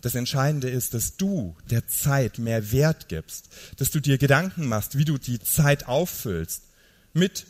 Das 0.04 0.16
Entscheidende 0.16 0.70
ist, 0.70 0.94
dass 0.94 1.16
du 1.16 1.56
der 1.70 1.88
Zeit 1.88 2.38
mehr 2.38 2.74
Wert 2.74 3.08
gibst, 3.08 3.48
dass 3.78 3.90
du 3.90 4.02
dir 4.02 4.18
Gedanken 4.18 4.68
machst, 4.68 4.98
wie 4.98 5.06
du 5.06 5.18
die 5.18 5.40
Zeit 5.40 5.88
auffüllst, 5.88 6.64
mit 7.14 7.46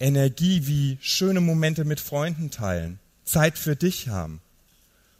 Energie 0.00 0.66
wie 0.66 0.96
schöne 1.02 1.42
Momente 1.42 1.84
mit 1.84 2.00
Freunden 2.00 2.50
teilen, 2.50 2.98
Zeit 3.24 3.58
für 3.58 3.76
dich 3.76 4.08
haben. 4.08 4.40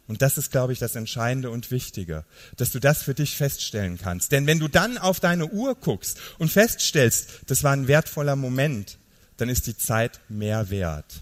Und 0.07 0.23
das 0.23 0.39
ist, 0.39 0.49
glaube 0.49 0.73
ich, 0.73 0.79
das 0.79 0.95
Entscheidende 0.95 1.51
und 1.51 1.69
Wichtige, 1.69 2.25
dass 2.57 2.71
du 2.71 2.79
das 2.79 3.03
für 3.03 3.13
dich 3.13 3.37
feststellen 3.37 3.99
kannst. 3.99 4.31
Denn 4.31 4.47
wenn 4.47 4.59
du 4.59 4.67
dann 4.67 4.97
auf 4.97 5.19
deine 5.19 5.45
Uhr 5.45 5.75
guckst 5.75 6.19
und 6.39 6.51
feststellst, 6.51 7.41
das 7.45 7.63
war 7.63 7.73
ein 7.73 7.87
wertvoller 7.87 8.35
Moment, 8.35 8.97
dann 9.37 9.47
ist 9.47 9.67
die 9.67 9.77
Zeit 9.77 10.21
mehr 10.27 10.71
wert. 10.71 11.21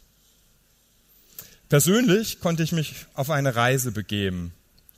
Persönlich 1.68 2.40
konnte 2.40 2.64
ich 2.64 2.72
mich 2.72 3.06
auf 3.16 3.30
eine 3.30 3.58
Reise 3.58 3.92
begeben 3.92 4.54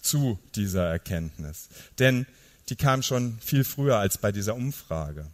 zu 0.06 0.40
dieser 0.56 0.88
Erkenntnis. 0.88 1.70
Denn 2.00 2.26
die 2.70 2.76
kam 2.76 3.04
schon 3.04 3.38
viel 3.42 3.64
früher 3.64 3.98
als 3.98 4.18
bei 4.18 4.32
dieser 4.32 4.56
Umfrage. 4.56 5.28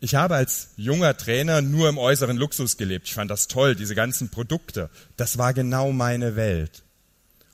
Ich 0.00 0.14
habe 0.14 0.34
als 0.34 0.68
junger 0.76 1.16
Trainer 1.16 1.62
nur 1.62 1.88
im 1.88 1.96
äußeren 1.96 2.36
Luxus 2.36 2.76
gelebt. 2.76 3.08
Ich 3.08 3.14
fand 3.14 3.30
das 3.30 3.48
toll, 3.48 3.74
diese 3.74 3.94
ganzen 3.94 4.28
Produkte. 4.28 4.90
Das 5.16 5.38
war 5.38 5.54
genau 5.54 5.92
meine 5.92 6.36
Welt. 6.36 6.82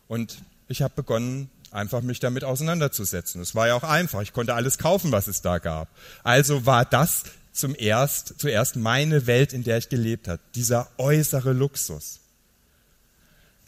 Und 0.08 0.38
ich 0.66 0.82
habe 0.82 0.94
begonnen, 0.96 1.48
einfach 1.70 2.02
mich 2.02 2.18
damit 2.18 2.42
auseinanderzusetzen. 2.42 3.40
Es 3.40 3.54
war 3.54 3.68
ja 3.68 3.74
auch 3.74 3.84
einfach. 3.84 4.22
Ich 4.22 4.32
konnte 4.32 4.54
alles 4.54 4.78
kaufen, 4.78 5.12
was 5.12 5.28
es 5.28 5.42
da 5.42 5.58
gab. 5.58 5.88
Also 6.24 6.66
war 6.66 6.84
das 6.84 7.24
zum 7.52 7.76
erst, 7.78 8.40
zuerst 8.40 8.76
meine 8.76 9.26
Welt, 9.26 9.52
in 9.52 9.62
der 9.62 9.78
ich 9.78 9.88
gelebt 9.88 10.26
habe. 10.26 10.40
Dieser 10.54 10.88
äußere 10.98 11.52
Luxus. 11.52 12.20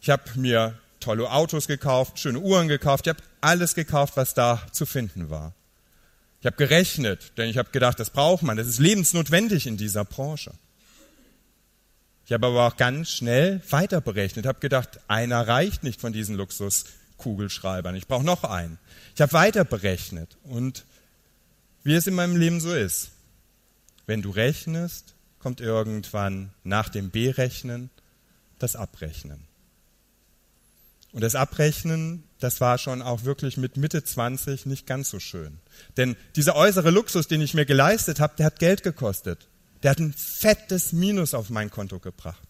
Ich 0.00 0.10
habe 0.10 0.24
mir 0.34 0.76
tolle 1.02 1.30
Autos 1.30 1.66
gekauft, 1.66 2.18
schöne 2.18 2.40
Uhren 2.40 2.68
gekauft, 2.68 3.06
ich 3.06 3.10
habe 3.10 3.22
alles 3.40 3.74
gekauft, 3.74 4.16
was 4.16 4.34
da 4.34 4.62
zu 4.72 4.86
finden 4.86 5.30
war. 5.30 5.54
Ich 6.40 6.46
habe 6.46 6.56
gerechnet, 6.56 7.32
denn 7.36 7.48
ich 7.48 7.58
habe 7.58 7.70
gedacht, 7.70 8.00
das 8.00 8.10
braucht 8.10 8.42
man, 8.42 8.56
das 8.56 8.66
ist 8.66 8.78
lebensnotwendig 8.78 9.66
in 9.66 9.76
dieser 9.76 10.04
Branche. 10.04 10.52
Ich 12.24 12.32
habe 12.32 12.46
aber 12.46 12.66
auch 12.66 12.76
ganz 12.76 13.10
schnell 13.10 13.60
weiter 13.68 14.00
berechnet, 14.00 14.46
habe 14.46 14.60
gedacht, 14.60 15.00
einer 15.08 15.46
reicht 15.46 15.82
nicht 15.82 16.00
von 16.00 16.12
diesen 16.12 16.36
Luxuskugelschreibern, 16.36 17.94
ich 17.94 18.06
brauche 18.06 18.24
noch 18.24 18.44
einen. 18.44 18.78
Ich 19.14 19.20
habe 19.20 19.32
weiter 19.32 19.64
berechnet 19.64 20.36
und 20.44 20.84
wie 21.84 21.94
es 21.94 22.06
in 22.06 22.14
meinem 22.14 22.36
Leben 22.36 22.60
so 22.60 22.72
ist, 22.72 23.10
wenn 24.06 24.22
du 24.22 24.30
rechnest, 24.30 25.14
kommt 25.38 25.60
irgendwann 25.60 26.50
nach 26.64 26.88
dem 26.88 27.10
Berechnen 27.10 27.90
das 28.58 28.76
Abrechnen. 28.76 29.51
Und 31.12 31.20
das 31.20 31.34
Abrechnen, 31.34 32.24
das 32.40 32.60
war 32.60 32.78
schon 32.78 33.02
auch 33.02 33.24
wirklich 33.24 33.58
mit 33.58 33.76
Mitte 33.76 34.02
20 34.02 34.66
nicht 34.66 34.86
ganz 34.86 35.10
so 35.10 35.20
schön. 35.20 35.58
Denn 35.96 36.16
dieser 36.36 36.56
äußere 36.56 36.90
Luxus, 36.90 37.28
den 37.28 37.42
ich 37.42 37.54
mir 37.54 37.66
geleistet 37.66 38.18
habe, 38.18 38.34
der 38.36 38.46
hat 38.46 38.58
Geld 38.58 38.82
gekostet. 38.82 39.48
Der 39.82 39.90
hat 39.90 39.98
ein 39.98 40.14
fettes 40.14 40.92
Minus 40.92 41.34
auf 41.34 41.50
mein 41.50 41.70
Konto 41.70 41.98
gebracht. 41.98 42.48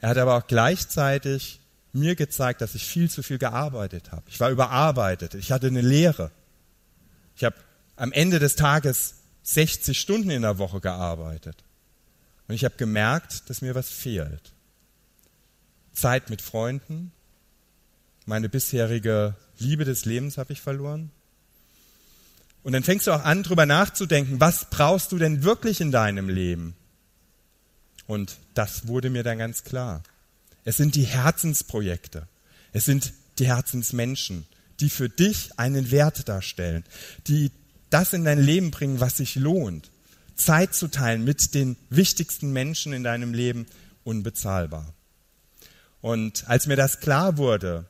Er 0.00 0.10
hat 0.10 0.18
aber 0.18 0.36
auch 0.36 0.46
gleichzeitig 0.46 1.60
mir 1.92 2.14
gezeigt, 2.14 2.60
dass 2.60 2.76
ich 2.76 2.86
viel 2.86 3.10
zu 3.10 3.22
viel 3.22 3.38
gearbeitet 3.38 4.12
habe. 4.12 4.22
Ich 4.28 4.38
war 4.38 4.50
überarbeitet. 4.50 5.34
Ich 5.34 5.50
hatte 5.50 5.66
eine 5.66 5.80
Lehre. 5.80 6.30
Ich 7.34 7.44
habe 7.44 7.56
am 7.96 8.12
Ende 8.12 8.38
des 8.38 8.54
Tages 8.54 9.16
60 9.42 9.98
Stunden 9.98 10.30
in 10.30 10.42
der 10.42 10.58
Woche 10.58 10.80
gearbeitet. 10.80 11.64
Und 12.46 12.54
ich 12.54 12.64
habe 12.64 12.76
gemerkt, 12.76 13.50
dass 13.50 13.62
mir 13.62 13.74
was 13.74 13.88
fehlt. 13.90 14.52
Zeit 15.98 16.30
mit 16.30 16.42
Freunden. 16.42 17.12
Meine 18.26 18.48
bisherige 18.48 19.34
Liebe 19.58 19.84
des 19.84 20.04
Lebens 20.04 20.38
habe 20.38 20.52
ich 20.52 20.60
verloren. 20.60 21.10
Und 22.62 22.72
dann 22.72 22.82
fängst 22.82 23.06
du 23.06 23.12
auch 23.12 23.24
an, 23.24 23.42
drüber 23.42 23.66
nachzudenken, 23.66 24.40
was 24.40 24.68
brauchst 24.70 25.12
du 25.12 25.18
denn 25.18 25.42
wirklich 25.42 25.80
in 25.80 25.90
deinem 25.90 26.28
Leben? 26.28 26.74
Und 28.06 28.38
das 28.54 28.88
wurde 28.88 29.10
mir 29.10 29.22
dann 29.22 29.38
ganz 29.38 29.64
klar. 29.64 30.02
Es 30.64 30.76
sind 30.76 30.94
die 30.94 31.04
Herzensprojekte. 31.04 32.26
Es 32.72 32.84
sind 32.84 33.12
die 33.38 33.46
Herzensmenschen, 33.46 34.46
die 34.80 34.90
für 34.90 35.08
dich 35.08 35.58
einen 35.58 35.90
Wert 35.90 36.28
darstellen, 36.28 36.84
die 37.26 37.50
das 37.90 38.12
in 38.12 38.24
dein 38.24 38.40
Leben 38.40 38.70
bringen, 38.70 39.00
was 39.00 39.16
sich 39.16 39.36
lohnt. 39.36 39.90
Zeit 40.34 40.74
zu 40.74 40.88
teilen 40.88 41.24
mit 41.24 41.54
den 41.54 41.76
wichtigsten 41.90 42.52
Menschen 42.52 42.92
in 42.92 43.02
deinem 43.02 43.34
Leben, 43.34 43.66
unbezahlbar. 44.04 44.94
Und 46.00 46.48
als 46.48 46.66
mir 46.66 46.76
das 46.76 47.00
klar 47.00 47.36
wurde, 47.36 47.86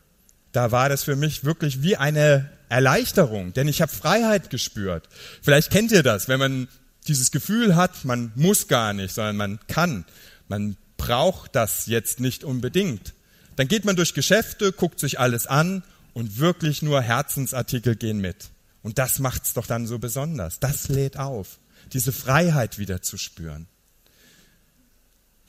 da 0.52 0.72
war 0.72 0.88
das 0.88 1.04
für 1.04 1.16
mich 1.16 1.44
wirklich 1.44 1.82
wie 1.82 1.96
eine 1.96 2.50
Erleichterung, 2.68 3.52
denn 3.52 3.68
ich 3.68 3.80
habe 3.82 3.92
Freiheit 3.92 4.50
gespürt. 4.50 5.08
Vielleicht 5.42 5.70
kennt 5.70 5.92
ihr 5.92 6.02
das, 6.02 6.28
wenn 6.28 6.38
man 6.38 6.68
dieses 7.06 7.30
Gefühl 7.30 7.76
hat, 7.76 8.04
man 8.04 8.32
muss 8.34 8.68
gar 8.68 8.92
nicht, 8.92 9.14
sondern 9.14 9.36
man 9.36 9.60
kann. 9.68 10.04
Man 10.48 10.76
braucht 10.96 11.54
das 11.54 11.86
jetzt 11.86 12.20
nicht 12.20 12.44
unbedingt. 12.44 13.14
Dann 13.56 13.68
geht 13.68 13.84
man 13.84 13.96
durch 13.96 14.14
Geschäfte, 14.14 14.72
guckt 14.72 15.00
sich 15.00 15.18
alles 15.18 15.46
an 15.46 15.82
und 16.12 16.38
wirklich 16.38 16.82
nur 16.82 17.00
Herzensartikel 17.00 17.96
gehen 17.96 18.20
mit. 18.20 18.50
Und 18.82 18.98
das 18.98 19.18
macht's 19.18 19.54
doch 19.54 19.66
dann 19.66 19.86
so 19.86 19.98
besonders. 19.98 20.60
Das 20.60 20.88
lädt 20.88 21.18
auf, 21.18 21.58
diese 21.92 22.12
Freiheit 22.12 22.78
wieder 22.78 23.02
zu 23.02 23.16
spüren. 23.16 23.66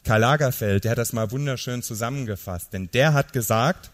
Karl 0.04 0.22
Lagerfeld, 0.22 0.84
der 0.84 0.92
hat 0.92 0.98
das 0.98 1.14
mal 1.14 1.32
wunderschön 1.32 1.84
zusammengefasst, 1.84 2.74
denn 2.74 2.90
der 2.92 3.14
hat 3.14 3.34
gesagt, 3.34 3.92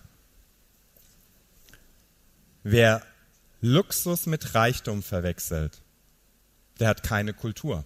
wer 2.64 3.02
Luxus 3.62 4.26
mit 4.26 4.54
Reichtum 4.56 5.04
verwechselt, 5.04 5.82
der 6.80 6.90
hat 6.90 7.04
keine 7.04 7.34
Kultur. 7.34 7.86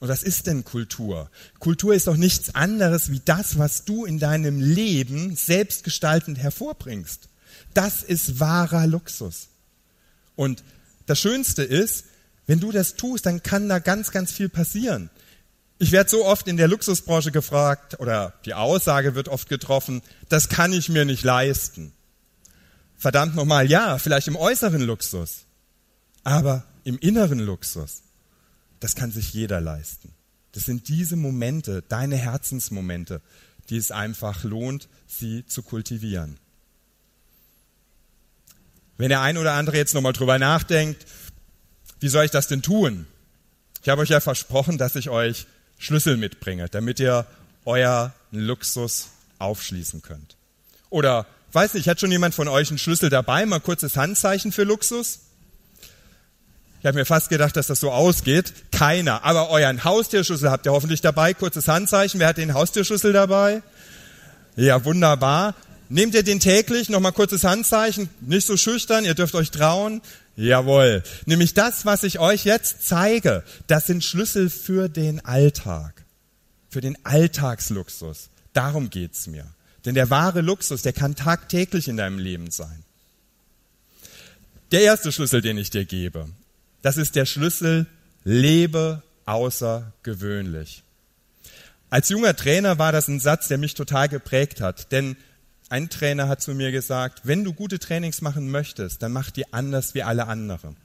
Und 0.00 0.08
was 0.08 0.22
ist 0.22 0.46
denn 0.46 0.64
Kultur? 0.64 1.30
Kultur 1.58 1.94
ist 1.94 2.06
doch 2.06 2.16
nichts 2.16 2.54
anderes 2.54 3.10
wie 3.10 3.22
das, 3.24 3.58
was 3.58 3.84
du 3.84 4.04
in 4.04 4.18
deinem 4.18 4.60
Leben 4.60 5.36
selbstgestaltend 5.36 6.38
hervorbringst. 6.38 7.28
Das 7.72 8.02
ist 8.02 8.38
wahrer 8.38 8.86
Luxus. 8.86 9.48
Und 10.34 10.62
das 11.06 11.18
Schönste 11.18 11.62
ist, 11.62 12.04
wenn 12.46 12.60
du 12.60 12.72
das 12.72 12.94
tust, 12.94 13.26
dann 13.26 13.42
kann 13.42 13.68
da 13.68 13.78
ganz, 13.78 14.10
ganz 14.10 14.32
viel 14.32 14.48
passieren. 14.48 15.08
Ich 15.78 15.92
werde 15.92 16.08
so 16.08 16.24
oft 16.24 16.48
in 16.48 16.56
der 16.56 16.68
Luxusbranche 16.68 17.32
gefragt 17.32 18.00
oder 18.00 18.32
die 18.46 18.54
Aussage 18.54 19.14
wird 19.14 19.28
oft 19.28 19.48
getroffen, 19.48 20.02
das 20.28 20.48
kann 20.48 20.72
ich 20.72 20.88
mir 20.88 21.04
nicht 21.04 21.22
leisten. 21.22 21.92
Verdammt 22.96 23.34
nochmal, 23.34 23.70
ja, 23.70 23.98
vielleicht 23.98 24.28
im 24.28 24.36
äußeren 24.36 24.80
Luxus, 24.80 25.44
aber 26.24 26.64
im 26.84 26.98
inneren 26.98 27.40
Luxus, 27.40 28.02
das 28.80 28.94
kann 28.94 29.12
sich 29.12 29.34
jeder 29.34 29.60
leisten. 29.60 30.14
Das 30.52 30.64
sind 30.64 30.88
diese 30.88 31.16
Momente, 31.16 31.82
deine 31.86 32.16
Herzensmomente, 32.16 33.20
die 33.68 33.76
es 33.76 33.90
einfach 33.90 34.44
lohnt, 34.44 34.88
sie 35.06 35.44
zu 35.44 35.62
kultivieren. 35.62 36.38
Wenn 38.96 39.10
der 39.10 39.20
ein 39.20 39.36
oder 39.36 39.52
andere 39.52 39.76
jetzt 39.76 39.92
nochmal 39.92 40.14
drüber 40.14 40.38
nachdenkt, 40.38 41.04
wie 42.00 42.08
soll 42.08 42.24
ich 42.24 42.30
das 42.30 42.48
denn 42.48 42.62
tun? 42.62 43.06
Ich 43.82 43.90
habe 43.90 44.00
euch 44.00 44.08
ja 44.08 44.20
versprochen, 44.20 44.78
dass 44.78 44.96
ich 44.96 45.10
euch 45.10 45.46
Schlüssel 45.78 46.16
mitbringe, 46.16 46.68
damit 46.68 47.00
ihr 47.00 47.26
euer 47.64 48.12
Luxus 48.30 49.08
aufschließen 49.38 50.02
könnt. 50.02 50.36
Oder, 50.90 51.26
weiß 51.52 51.74
nicht, 51.74 51.88
hat 51.88 52.00
schon 52.00 52.12
jemand 52.12 52.34
von 52.34 52.48
euch 52.48 52.70
einen 52.70 52.78
Schlüssel 52.78 53.10
dabei? 53.10 53.44
Mal 53.46 53.60
kurzes 53.60 53.96
Handzeichen 53.96 54.52
für 54.52 54.64
Luxus? 54.64 55.20
Ich 56.80 56.86
habe 56.86 56.98
mir 56.98 57.04
fast 57.04 57.30
gedacht, 57.30 57.56
dass 57.56 57.66
das 57.66 57.80
so 57.80 57.90
ausgeht. 57.90 58.52
Keiner. 58.70 59.24
Aber 59.24 59.50
euren 59.50 59.82
Haustierschlüssel 59.82 60.50
habt 60.50 60.66
ihr 60.66 60.72
hoffentlich 60.72 61.00
dabei. 61.00 61.34
Kurzes 61.34 61.66
Handzeichen. 61.66 62.20
Wer 62.20 62.28
hat 62.28 62.36
den 62.36 62.54
Haustierschlüssel 62.54 63.12
dabei? 63.12 63.62
Ja, 64.54 64.84
wunderbar. 64.84 65.54
Nehmt 65.88 66.14
ihr 66.14 66.22
den 66.22 66.40
täglich? 66.40 66.88
Nochmal 66.88 67.12
kurzes 67.12 67.44
Handzeichen. 67.44 68.08
Nicht 68.20 68.46
so 68.46 68.56
schüchtern. 68.56 69.04
Ihr 69.04 69.14
dürft 69.14 69.34
euch 69.34 69.50
trauen. 69.50 70.02
Jawohl. 70.36 71.02
Nämlich 71.24 71.54
das, 71.54 71.86
was 71.86 72.02
ich 72.02 72.18
euch 72.18 72.44
jetzt 72.44 72.86
zeige, 72.86 73.42
das 73.66 73.86
sind 73.86 74.04
Schlüssel 74.04 74.50
für 74.50 74.88
den 74.88 75.24
Alltag, 75.24 76.04
für 76.68 76.80
den 76.80 76.96
Alltagsluxus. 77.04 78.28
Darum 78.52 78.90
geht's 78.90 79.26
mir. 79.26 79.46
Denn 79.84 79.94
der 79.94 80.10
wahre 80.10 80.40
Luxus, 80.40 80.82
der 80.82 80.92
kann 80.92 81.14
tagtäglich 81.14 81.88
in 81.88 81.96
deinem 81.96 82.18
Leben 82.18 82.50
sein. 82.50 82.82
Der 84.72 84.82
erste 84.82 85.12
Schlüssel, 85.12 85.42
den 85.42 85.58
ich 85.58 85.70
dir 85.70 85.84
gebe, 85.84 86.28
das 86.82 86.96
ist 86.96 87.14
der 87.14 87.24
Schlüssel, 87.24 87.86
lebe 88.24 89.02
außergewöhnlich. 89.26 90.82
Als 91.88 92.08
junger 92.08 92.34
Trainer 92.34 92.78
war 92.78 92.90
das 92.90 93.06
ein 93.06 93.20
Satz, 93.20 93.46
der 93.48 93.58
mich 93.58 93.74
total 93.74 94.08
geprägt 94.08 94.60
hat, 94.60 94.90
denn 94.90 95.16
ein 95.68 95.90
Trainer 95.90 96.28
hat 96.28 96.42
zu 96.42 96.54
mir 96.54 96.70
gesagt, 96.70 97.22
wenn 97.24 97.44
du 97.44 97.52
gute 97.52 97.78
Trainings 97.78 98.20
machen 98.22 98.50
möchtest, 98.50 99.02
dann 99.02 99.12
mach 99.12 99.30
die 99.30 99.52
anders 99.52 99.94
wie 99.94 100.02
alle 100.02 100.26
anderen. 100.26 100.76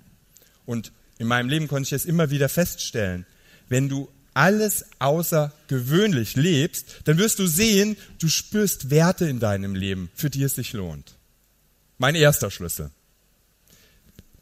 Und 0.66 0.92
in 1.18 1.28
meinem 1.28 1.50
Leben 1.50 1.68
konnte 1.68 1.88
ich 1.88 1.94
es 1.94 2.06
immer 2.06 2.32
wieder 2.32 2.50
feststellen, 2.50 3.26
wenn 3.70 3.90
du 3.90 4.10
alles 4.34 4.86
außergewöhnlich 5.00 6.36
lebst, 6.36 7.02
dann 7.04 7.18
wirst 7.18 7.40
du 7.40 7.48
sehen, 7.48 7.98
du 8.20 8.28
spürst 8.28 8.90
Werte 8.90 9.28
in 9.28 9.40
deinem 9.40 9.76
Leben, 9.76 10.10
für 10.16 10.30
die 10.30 10.44
es 10.44 10.56
sich 10.56 10.74
lohnt. 10.74 11.16
Mein 11.98 12.16
erster 12.16 12.50
Schlüssel. 12.50 12.92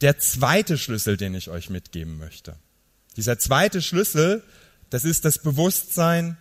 Der 0.01 0.19
zweite 0.19 0.77
Schlüssel, 0.77 1.17
den 1.17 1.35
ich 1.35 1.49
euch 1.49 1.69
mitgeben 1.69 2.17
möchte. 2.17 2.55
Dieser 3.17 3.37
zweite 3.39 3.81
Schlüssel, 3.81 4.43
das 4.89 5.03
ist 5.03 5.25
das 5.25 5.39
Bewusstsein, 5.39 6.37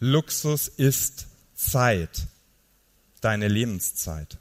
Luxus 0.00 0.66
ist 0.66 1.26
Zeit, 1.54 2.26
deine 3.20 3.48
Lebenszeit. 3.48 4.38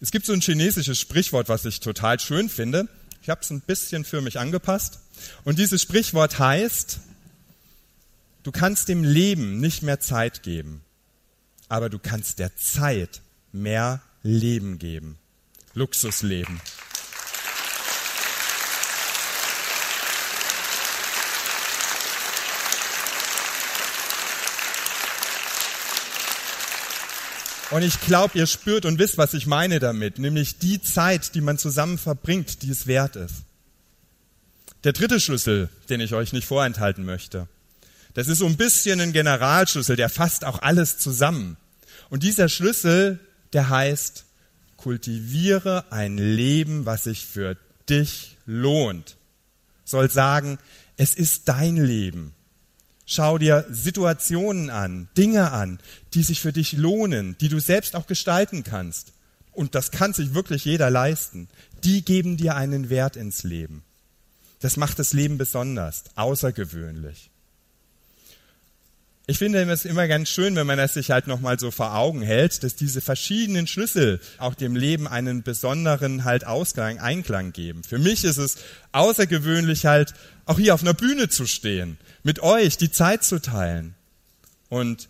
Es 0.00 0.10
gibt 0.10 0.26
so 0.26 0.32
ein 0.32 0.40
chinesisches 0.40 0.98
Sprichwort, 1.00 1.48
was 1.48 1.64
ich 1.64 1.80
total 1.80 2.20
schön 2.20 2.48
finde. 2.48 2.88
Ich 3.22 3.30
habe 3.30 3.40
es 3.40 3.50
ein 3.50 3.60
bisschen 3.60 4.04
für 4.04 4.20
mich 4.20 4.38
angepasst. 4.38 5.00
Und 5.44 5.58
dieses 5.58 5.82
Sprichwort 5.82 6.38
heißt, 6.38 7.00
du 8.42 8.52
kannst 8.52 8.88
dem 8.88 9.02
Leben 9.02 9.58
nicht 9.58 9.82
mehr 9.82 9.98
Zeit 9.98 10.42
geben, 10.42 10.82
aber 11.68 11.88
du 11.88 11.98
kannst 11.98 12.38
der 12.38 12.54
Zeit 12.56 13.22
mehr 13.52 14.02
Leben 14.22 14.78
geben. 14.78 15.18
Luxusleben. 15.74 16.60
Und 27.70 27.82
ich 27.82 28.00
glaube, 28.00 28.38
ihr 28.38 28.46
spürt 28.46 28.84
und 28.84 28.98
wisst, 28.98 29.18
was 29.18 29.34
ich 29.34 29.46
meine 29.46 29.80
damit, 29.80 30.18
nämlich 30.18 30.58
die 30.58 30.80
Zeit, 30.80 31.34
die 31.34 31.40
man 31.40 31.58
zusammen 31.58 31.98
verbringt, 31.98 32.62
die 32.62 32.70
es 32.70 32.86
wert 32.86 33.16
ist. 33.16 33.34
Der 34.84 34.92
dritte 34.92 35.18
Schlüssel, 35.18 35.68
den 35.88 36.00
ich 36.00 36.14
euch 36.14 36.32
nicht 36.32 36.46
vorenthalten 36.46 37.04
möchte, 37.04 37.48
das 38.14 38.28
ist 38.28 38.38
so 38.38 38.46
ein 38.46 38.56
bisschen 38.56 39.00
ein 39.00 39.12
Generalschlüssel, 39.12 39.96
der 39.96 40.08
fasst 40.08 40.44
auch 40.44 40.62
alles 40.62 40.98
zusammen. 40.98 41.56
Und 42.08 42.22
dieser 42.22 42.48
Schlüssel, 42.48 43.18
der 43.52 43.68
heißt, 43.68 44.24
kultiviere 44.76 45.84
ein 45.90 46.18
Leben, 46.18 46.86
was 46.86 47.04
sich 47.04 47.26
für 47.26 47.56
dich 47.88 48.36
lohnt. 48.46 49.16
Soll 49.84 50.08
sagen, 50.08 50.58
es 50.96 51.14
ist 51.14 51.48
dein 51.48 51.76
Leben. 51.76 52.32
Schau 53.08 53.38
dir 53.38 53.64
Situationen 53.70 54.68
an, 54.68 55.08
Dinge 55.16 55.52
an, 55.52 55.78
die 56.12 56.24
sich 56.24 56.40
für 56.40 56.52
dich 56.52 56.72
lohnen, 56.72 57.36
die 57.40 57.48
du 57.48 57.60
selbst 57.60 57.94
auch 57.94 58.08
gestalten 58.08 58.64
kannst. 58.64 59.12
Und 59.52 59.76
das 59.76 59.92
kann 59.92 60.12
sich 60.12 60.34
wirklich 60.34 60.64
jeder 60.64 60.90
leisten. 60.90 61.48
Die 61.84 62.04
geben 62.04 62.36
dir 62.36 62.56
einen 62.56 62.90
Wert 62.90 63.14
ins 63.16 63.44
Leben. 63.44 63.84
Das 64.58 64.76
macht 64.76 64.98
das 64.98 65.12
Leben 65.12 65.38
besonders, 65.38 66.04
außergewöhnlich. 66.16 67.30
Ich 69.28 69.38
finde 69.38 69.60
es 69.72 69.84
immer 69.84 70.06
ganz 70.06 70.28
schön, 70.28 70.54
wenn 70.54 70.68
man 70.68 70.78
es 70.78 70.94
sich 70.94 71.10
halt 71.10 71.26
nochmal 71.26 71.58
so 71.58 71.72
vor 71.72 71.96
Augen 71.96 72.22
hält, 72.22 72.62
dass 72.62 72.76
diese 72.76 73.00
verschiedenen 73.00 73.66
Schlüssel 73.66 74.20
auch 74.38 74.54
dem 74.54 74.76
Leben 74.76 75.08
einen 75.08 75.42
besonderen 75.42 76.22
halt 76.22 76.46
Ausklang, 76.46 77.00
Einklang 77.00 77.52
geben. 77.52 77.82
Für 77.82 77.98
mich 77.98 78.22
ist 78.22 78.36
es 78.36 78.58
außergewöhnlich 78.92 79.84
halt 79.84 80.14
auch 80.44 80.60
hier 80.60 80.74
auf 80.74 80.82
einer 80.82 80.94
Bühne 80.94 81.28
zu 81.28 81.44
stehen, 81.46 81.98
mit 82.22 82.38
euch 82.38 82.76
die 82.76 82.92
Zeit 82.92 83.24
zu 83.24 83.42
teilen. 83.42 83.96
Und 84.68 85.08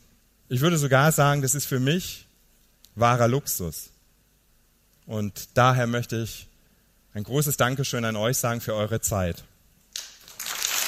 ich 0.49 0.63
würde 0.63 0.79
sogar 0.79 1.13
sagen, 1.13 1.43
das 1.43 1.55
ist 1.55 1.67
für 1.67 1.81
mich 1.81 2.27
wahrer 2.95 3.29
Luxus. 3.29 3.91
Und 5.05 5.51
daher 5.53 5.87
möchte 5.87 6.23
ich 6.23 6.47
ein 7.13 7.23
großes 7.23 7.59
Dankeschön 7.59 8.07
an 8.07 8.17
euch 8.17 8.39
sagen 8.39 8.63
für 8.63 8.75
eure 8.75 9.03
Zeit. 9.03 9.45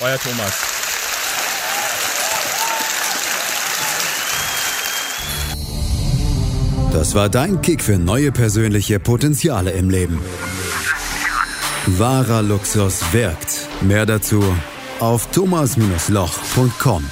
Euer 0.01 0.19
Thomas. 0.19 0.78
Das 6.99 7.15
war 7.15 7.29
dein 7.29 7.63
Kick 7.63 7.81
für 7.81 7.97
neue 7.97 8.33
persönliche 8.33 8.99
Potenziale 8.99 9.71
im 9.71 9.89
Leben. 9.89 10.19
Wahrer 11.87 12.43
Luxus 12.43 13.13
wirkt. 13.13 13.69
Mehr 13.83 14.05
dazu 14.05 14.43
auf 14.99 15.31
thomas-loch.com. 15.31 17.05